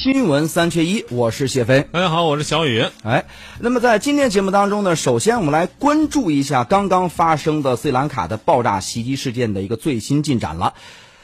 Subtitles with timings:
[0.00, 1.84] 新闻三缺一，我是谢飞。
[1.90, 2.84] 大家好，我是小雨。
[3.02, 3.24] 哎，
[3.58, 10.74] 那么在今天节目当中呢，首先我们来关注一下刚刚发生的斯里兰卡的爆炸袭击事件的一个最新进展了。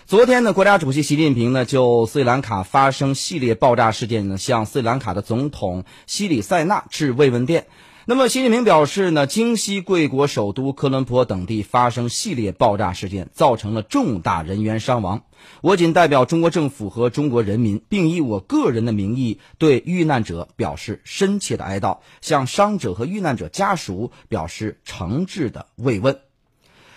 [0.07, 7.67] 昨天呢，国家主席习近平呢就斯里兰卡发生系列爆炸事件呢，向斯里兰卡的总统西里塞纳致慰问电。
[8.07, 15.23] 那么，习近平表示呢，京西贵国首都科伦坡等地发生系列爆炸事件，造成了重大人员伤亡。
[15.63, 26.19] 我谨代表中国政府和中国人民，并以我个人的名义对遇难者表示深切的哀悼，向伤者和遇难者家属表示诚挚的慰问。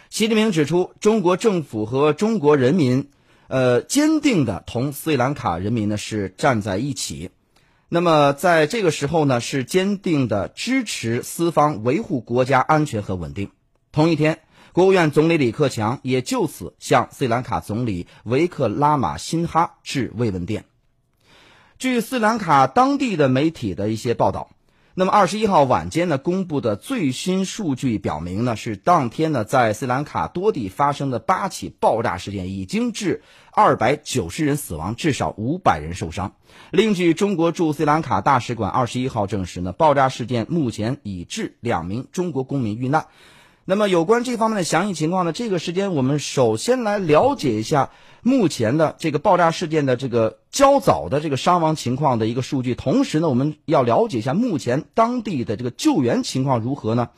[0.10, 3.12] 习近平指出，中国政府和中国人民，
[3.48, 7.30] 呃，坚定的同斯里兰卡人民呢是站在一起。
[7.90, 13.52] 那么，在这个时候呢，是坚定的支持斯方维护国家安全和稳定。
[13.94, 14.40] 同一天，
[14.74, 20.66] 国务院总理李克强也就此向斯里兰卡总理维克拉马辛哈致慰问电。
[21.80, 24.50] 据斯里兰卡当地的媒体的一些报道。
[25.00, 36.34] 那么二十一号晚间呢，公布的最新数据表明呢，是当天呢在斯里兰卡多地发生的八起爆炸事件，已经致二百九十人死亡，至少五百人受伤。
[36.72, 43.06] 另据中国驻斯里兰卡大使馆二十一号证实呢，爆炸事件目前已致两名中国公民遇难。
[43.70, 45.34] 那么有关这方面的详细情况呢？
[45.34, 47.90] 这个时间我们首先来了解一下
[48.22, 52.76] 目前的这个爆炸事件的这个较早的这个伤亡情况的一个数据。
[52.76, 57.10] 同时呢，我们要了解一下目前当地的这个救援情况如何呢？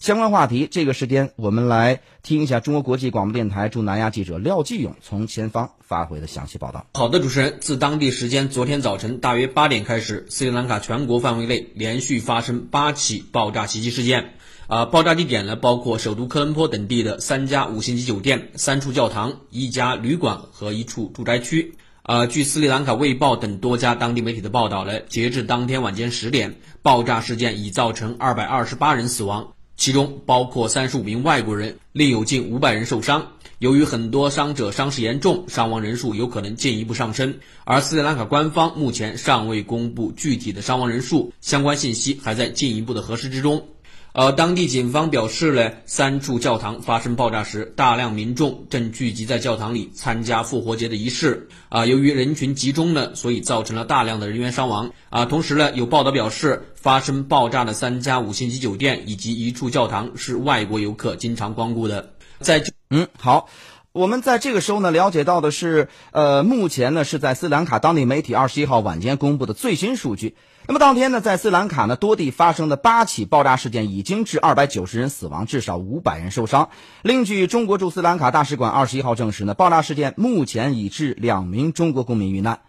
[0.00, 6.84] 相关话题，这个时间我们来听一下中国国际广播电台驻南亚记者廖继勇从前方发回的详细报道。
[6.94, 14.34] 好的，主持人，自当地时间昨天早晨大约八点开始，斯里兰卡全国范围内连续发生八起爆炸袭击事件。
[14.72, 21.74] 啊，爆炸地点呢，包括首都科伦坡等地的三家五星级酒店、三处教堂、一家旅馆和一处住宅区。
[22.04, 33.26] 啊，据斯里兰卡卫报等多家当地媒体的报道呢，截至当天晚间十点，爆炸事件已造成二百二十八人死亡，其中包括三十五名外国人，另有近五百人受伤。
[33.58, 37.34] 由于很多伤者伤势严重，伤亡人数有可能进一步上升。
[37.64, 43.66] 而斯里兰卡官方目前尚未公布具体的伤亡人数，相关信息还在进一步的核实之中。
[44.14, 51.48] 呃，当地警方表示呢，三处教堂发生爆炸时，大量民众正聚集在教堂里参加复活节的仪式。
[51.70, 54.90] 啊，由于人群集中呢，所以造成了大量的人员伤亡。
[55.08, 62.12] 啊，同时呢，有报道表示，发生爆炸的三家五星级酒店以及一处教堂是外国游客经常光顾的。
[62.40, 63.48] 在嗯，好。
[63.92, 70.34] 我们在这个时候呢，了解到的是，呃，目前呢是在斯里兰卡当地媒体二十一号晚间公布的最新数据。
[70.68, 76.70] 那么当天呢，在斯里兰卡呢多地发生的八起爆炸事件，已经致二百九十人死亡，至少五百人受伤。
[77.02, 82.60] 另据中国驻斯里兰卡大使馆二十一号证实呢，爆炸事件目前已致两名中国公民遇难。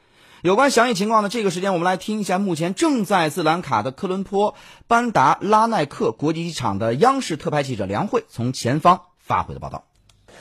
[0.41, 4.55] 有关详细情况呢，这个时间我们来听一下目前正在斯里兰卡的科伦坡
[4.87, 9.85] 班达拉奈克国际机场的央视特派记者梁慧从前方发回的报道。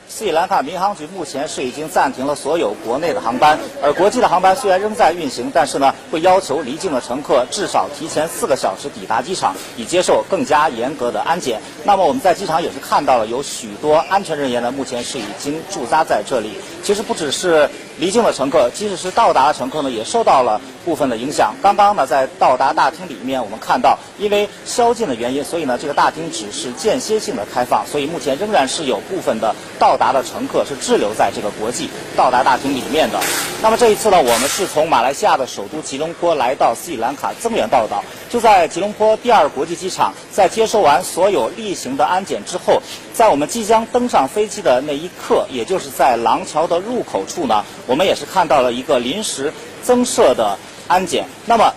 [0.09, 11.59] 斯里兰卡民航局目前是已经暂停了所有国内的航班，而国际的航班虽然仍在运行，但是呢，会要求离境的乘客至少提前四个小时抵达机场，以接受更加严格的安检。
[11.83, 16.57] 那么我们在机场也是看到了有许多安全人员呢，目前是已经驻扎在这里。
[16.83, 17.67] 其实不只是
[17.99, 21.53] 离境的乘客，即使是到达的乘客呢，也受到了部分的影响。
[21.61, 30.13] 刚刚呢，在到达大厅里面，我们看到因为宵禁的原因，所以呢，这个大厅只是间歇性的开放，所以目前仍然是有部分的到达。
[30.13, 33.19] 的乘客是滞留在这个国际到达大厅里面的。
[33.63, 38.03] 那么这一次呢，我们是从马来西亚的首都吉隆坡来到斯里兰卡增援报道。
[38.29, 42.79] 就在吉隆坡第二国际机场，在接受完所有例行的安检之后，
[43.13, 49.53] 在我们即将登上飞机的那一刻，也就是在廊桥的入口处呢，我们也是看到了一个临时
[49.83, 50.57] 增设的
[50.87, 51.25] 安检。
[51.45, 51.73] 那么，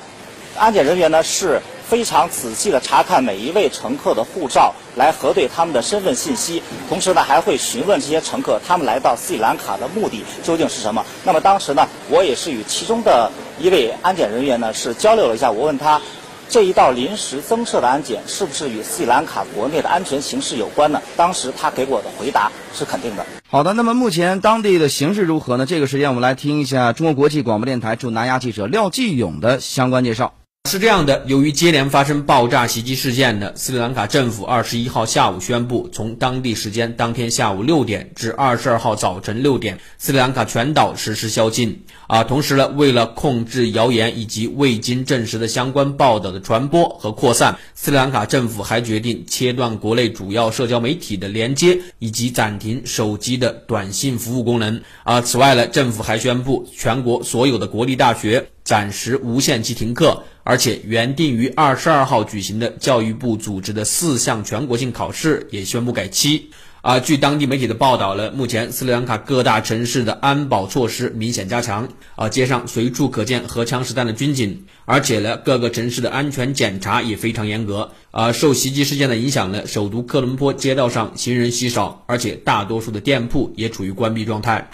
[0.56, 1.60] 安检人员呢是。
[1.86, 6.60] 非常仔细地查看每一位乘客的护照，来核对他们的身份信息。
[6.88, 11.06] 同时呢，还会询问这些乘客他们来到斯里兰卡的目的究竟是什么。
[11.22, 13.30] 那么当时呢，我也是与其中的
[13.60, 15.52] 一位安检人员呢是交流了一下。
[15.52, 16.02] 我问他，
[16.48, 21.02] 这一道临时增设的安检是不是与斯里兰卡国内的安全形势有关呢？
[21.16, 23.26] 当时他给我的回答是肯定的。
[23.48, 25.66] 好的，那么目前当地的形势如何呢？
[25.66, 30.34] 这个时间我们来听一下中国国际广播电台驻南亚记者廖继勇的相关介绍。
[30.66, 41.84] 是这样的，由于接连发生爆炸袭击事件呢，斯里兰卡政府二十一号下午宣布，从当地时间当天下午六点至二十二号早晨六点，斯里兰卡全岛实施宵禁。
[42.08, 54.82] 啊，同时呢，为了控制谣言以及未经证实的相关报道的传播和扩散，斯里兰卡政府还决定切断国内主要社交媒体的连接，以及暂停手机的短信服务功能。
[55.04, 58.48] 啊，此外呢，政府还宣布全国所有的国立大学。
[58.66, 66.50] 暂时无限期停课，而且原定于二十二号举行的教育部组织的四项全国性考试也宣布改期。
[66.82, 77.92] 啊，据当地媒体的报道呢，目前斯里兰卡各大城市的安保措施明显加强，啊，街上随处可见荷枪实弹的军警，而且呢，各个城市的安全检查也非常严格。
[78.10, 84.70] 啊，受袭击事件的影响呢，首都科伦坡街道上行人稀少，而且大多数的店铺也处于关闭状态。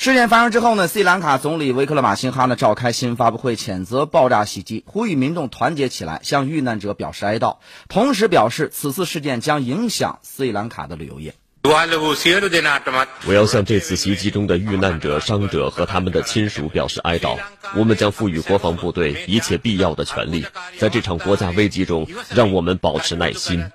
[0.00, 7.56] 事件发生之后呢，斯里兰卡总理维克勒马辛哈呢召开新发布会，谴责爆炸袭击，呼吁民众团结起来，向遇难者表示哀悼，
[7.88, 11.34] 同时表示此次事件将影响斯里兰卡的旅游业。
[11.64, 17.36] 我要向这次袭击中的遇难者、伤者和他们的亲属表示哀悼。
[17.74, 20.46] 我们将赋予国防部队一切必要的权利，
[20.78, 23.66] 在这场国家危机中，让我们保持耐心。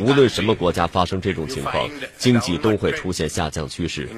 [0.00, 4.08] 无论什么国家发生这种情况，经济都会出现下降趋势。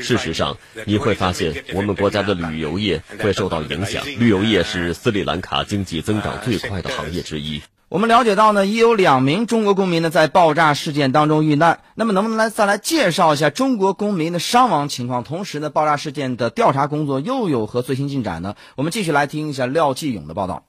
[0.00, 4.04] 事实上，你会发现我们国家的旅游业会受到影响。
[4.18, 7.62] 旅游业是斯里兰卡经济增长最快的行业之一。
[7.88, 11.80] 我们了解到呢，已有两名中国公民呢在爆炸事件当中遇难。
[11.94, 15.24] 那么，能不能来再来介绍一下中国公民的伤亡情况？
[15.24, 18.54] 同时呢，爆炸事件的调查工作又有何最新进展呢？
[18.76, 20.64] 我们继续来听一下廖继勇的报道。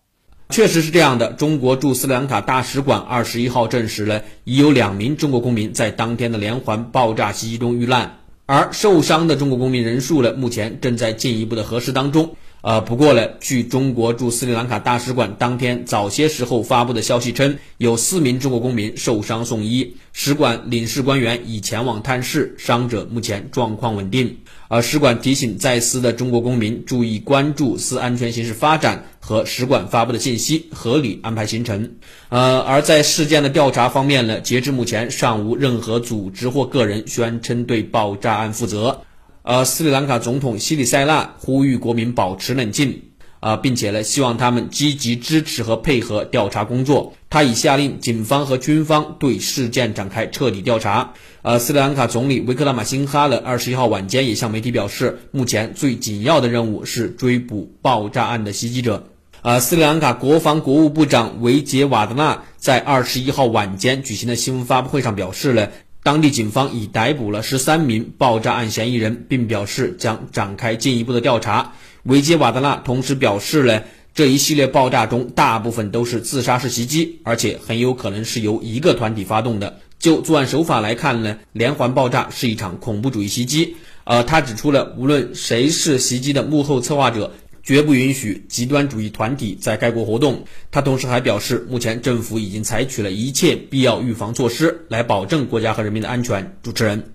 [0.54, 12.36] 确实是这样的，中国驻斯里兰卡大使馆二十一号证实了，已有两名中国公民在当天的连环爆炸袭击中遇难，而受伤的中国公民人数呢，目前正在进一步的核实当中。
[12.62, 24.38] 呃，不过呢，据中国驻斯里兰卡大使馆当天早些时候发布的消息称，有四名中国公民受伤送医，使馆领事官员已前往探视，伤者目前状况稳定。
[24.74, 31.92] 而使馆提醒在斯的中国公民注意关注斯安全形势发展和使馆发布的信息，合理安排行程。
[32.30, 39.02] 呃，而在事件的调查方面呢，截至目前尚无任何组织或个人宣称对爆炸案负责。
[39.44, 43.00] 呃，斯里兰卡总统西里塞纳呼吁国民保持冷静，
[43.42, 47.14] 啊，并且呢，希望他们积极支持和配合调查工作。
[47.34, 51.14] 他已下令警方和军方对事件展开彻底调查。
[51.42, 59.08] 呃，斯里兰卡总理维克拉马辛哈勒，二十一号晚间也向媒体表示，目前最紧要的任务是追捕爆炸案的袭击者。
[59.42, 65.72] 呃，斯里兰卡国防国务部长维杰瓦德纳在二十一号晚间举行的新闻发布会上表示了。
[66.04, 71.72] 当地警方已逮捕了十三名爆炸案嫌疑人，并表示将展开进一步的调查。
[72.04, 79.80] 维杰瓦德纳同时表示了这一系列爆炸中大部分都是自杀式袭击，而且很有可能是由一个团体发动的。
[80.00, 83.76] 就作案手法来看呢，连环爆炸是一场恐怖主义袭击。
[84.04, 87.32] 呃，他指出了无论谁是袭击的幕后策划者。
[87.66, 90.44] 绝不允许极端主义团体在该国活动。
[90.70, 96.58] 他同时还表示，目前政府已经采取了一切必要预防措施，来保证国家和人民的安全。
[96.62, 97.14] 主持人，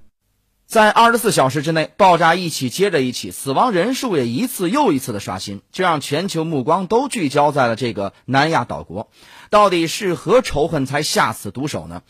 [0.69, 9.09] 在二十四小时之内，爆炸一起接着一起，死亡人数也一次又一次的刷新，这让全球目光都聚焦在了这个南亚岛国。
[9.49, 12.03] 到底是何仇恨才下此毒手呢？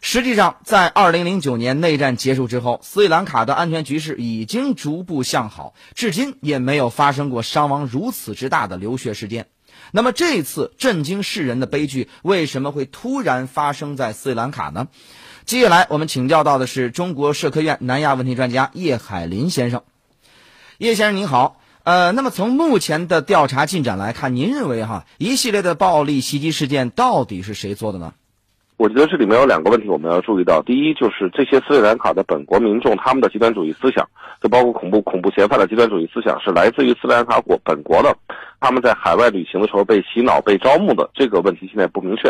[0.00, 9.48] 实际上，在二零零九年内战结束之后，斯里兰卡的安全局势已经逐步向好，至今也没有发生过伤亡如此之大的流血事件。
[9.92, 14.88] 那么，这次震惊世人的悲剧为什么会突然发生在斯里兰卡呢？
[15.46, 19.80] 接下来，我们请教到的是中国社科院南亚问题专家叶海林先生。
[20.78, 28.12] 叶先生您好，呃，那么从目前的调查进展来看，您认为哈一系列的暴力袭击事件到底是谁做的呢？
[28.76, 30.60] 我觉得这里面有两个问题我们要注意到。
[30.62, 34.04] 第一，就是这些斯里兰卡的本国民众，他们的极端主义思想，
[34.42, 38.12] 就包括恐怖恐怖嫌犯的极端主义思想，是来自于斯里兰卡国本国的。
[38.58, 42.28] 他们在海外旅行的时候被洗脑、被招募的这个问题现在不明确，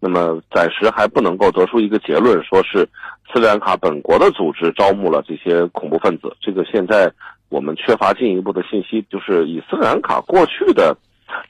[0.00, 2.88] 那么暂时还不能够得出一个结论，说是
[3.32, 6.34] 斯里兰卡本国的组织招募了这些恐怖分子。
[6.40, 7.10] 这个现在
[7.48, 10.96] 我们缺乏进一步的信息，就是以斯里兰卡过去的。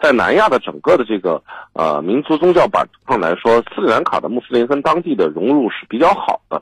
[0.02, 1.40] 在南亚的整个的这个
[1.73, 6.61] 呃民族宗教版图上来说，斯里兰卡的穆斯林跟当地的融入是比较好的，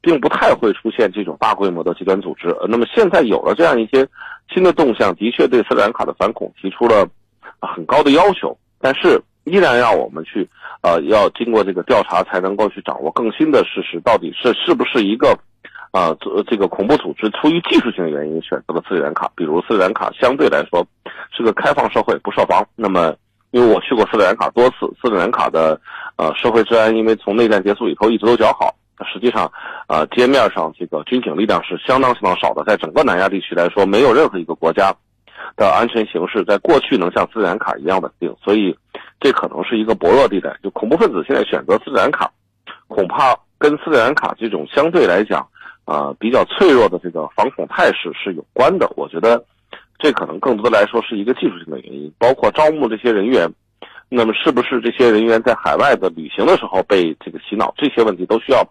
[0.00, 2.56] 并不太会出现这种大规模的极端组织。
[2.66, 4.08] 那么现在有了这样一些
[4.50, 7.06] 新的动向，的确对斯里兰卡的反恐提出了
[7.60, 10.48] 很高的要求，但是依然让我们去
[10.82, 15.38] 呃要经过这个调查才能够去掌握更新的事实，到底是是不是一个。
[15.94, 20.84] 啊，这这个恐怖组织出于技术性的原因选择了斯里兰卡，比如斯里兰卡相对来说
[21.30, 22.66] 是个开放社会，不设防。
[22.74, 23.14] 那么，
[23.52, 25.80] 因为我去过斯里兰卡多次，斯里兰卡的
[26.16, 28.74] 呃社会治安，因为从内战结束以后一直都较好。
[29.12, 29.48] 实际上，
[29.86, 34.92] 呃，街面上这个军警力量是相当相当少的，在整个南亚地区来说，没有任何一个国家
[35.56, 38.34] 的安全形势在过去能像斯里兰卡一样稳定。
[38.42, 38.76] 所以，
[39.20, 40.56] 这可能是一个薄弱地带。
[40.62, 42.30] 就恐怖分子现在选择斯里兰卡，
[42.88, 45.46] 恐怕跟斯里兰卡这种相对来讲。
[45.86, 48.90] 啊，比较脆弱的这个防恐态势是有关的。
[48.96, 49.44] 我觉得，
[49.98, 53.46] 这可能更多的来说是一个技术性的原因，包括招募这些人员，
[54.08, 58.66] 那么是不是这些人员在海外的旅行的时候被这个洗脑，这些问题都需要，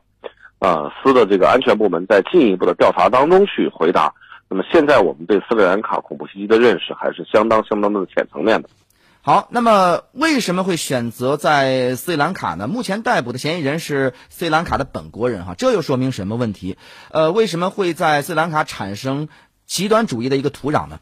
[0.58, 4.12] 呃，司的这个安全部门在进一步的调查当中去回答。
[4.54, 8.70] 那么现在我们对斯里兰卡恐怖袭击的认识还是相当相当的浅层面的。
[9.22, 12.68] 好，那么为什么会选择在斯里兰卡呢？
[12.68, 16.78] 目前逮捕的嫌疑人是斯里兰卡的本国人，哈，这又说明什么问题？
[17.10, 19.28] 呃，为什么会在斯里兰卡产生
[19.66, 21.00] 极端主义的一个土壤呢？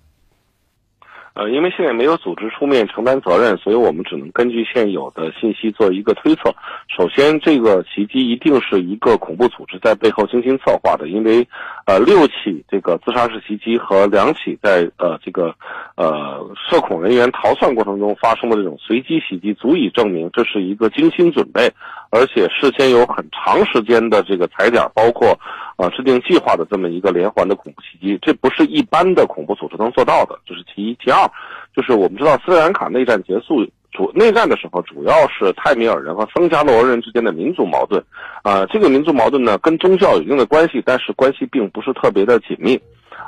[1.33, 6.53] 呃，因为现在没有组织出面承担责任，所以我们只能根据现有的信息做一个推测。
[6.89, 11.47] 首先，这个袭击一定是一个恐怖组织在背后精心策划的，因为，
[11.85, 15.55] 呃，六起这个自杀式袭击和两起在呃这个，
[15.95, 21.71] 呃涉恐人员逃窜过程中发生的这种随机袭击，足以证明这是一个精心准备，
[22.09, 25.37] 而且事先有很长时间的这个踩点，包括。
[25.81, 30.95] 啊，制定计划的这么一个连环的恐怖袭击，这不是一般的恐怖组织能做到的，这是其一。
[31.03, 31.27] 其二，
[31.75, 37.99] 就是我们知道斯里兰卡内战结束主内战的时候，主要是泰米尔人和僧伽罗人之间的民族矛盾。
[38.43, 42.79] 啊，这个民族矛盾呢，跟宗教有一定的关系，但是关系并不是特别的紧密。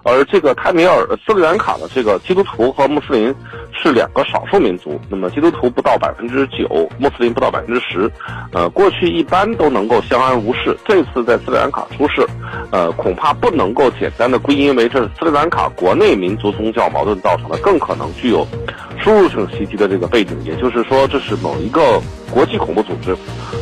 [0.04, 3.34] 而这个泰米尔斯里兰卡的这个基督徒和穆斯林
[3.72, 8.12] 是两个少数民族，那么基督徒不到百分之九，穆斯林不到百分之十，
[8.52, 10.78] 呃，过去一般都能够相安无事。
[10.86, 12.26] 这次在斯里兰卡出事，
[12.72, 18.48] 呃，恐怕不能够简单的归因为这是斯里兰卡国内民族宗教矛盾造成的，更可能具有
[19.04, 23.16] 输入性袭击的这个背景，也就是说，这是某一个国际恐怖组织。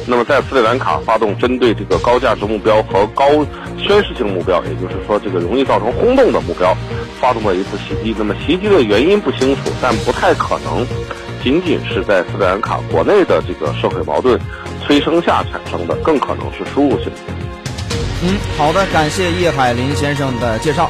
[0.05, 3.25] 那么在斯里兰卡发动针对这个高价值目标和高
[3.77, 6.75] 宣示性目标，也就是说这个容易造成轰动的目标，
[7.19, 8.15] 发动了一次袭击。
[8.17, 10.85] 那么袭击的原因不清楚，但不太可能
[11.43, 14.39] 仅仅是在斯里兰卡国内的这个社会矛盾
[14.85, 17.11] 催生下产生的，更可能是输入性。
[18.23, 20.87] 嗯，好的，感谢叶海林先生的介绍。